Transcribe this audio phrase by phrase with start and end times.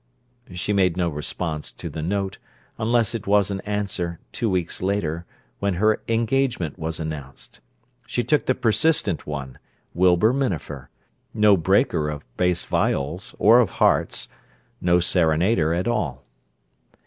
[0.51, 2.39] She made no response to the note,
[2.79, 5.27] unless it was an answer, two weeks later,
[5.59, 7.61] when her engagement was announced.
[8.07, 9.59] She took the persistent one,
[9.93, 10.89] Wilbur Minafer,
[11.35, 14.27] no breaker of bass viols or of hearts,
[14.81, 16.25] no serenader at all.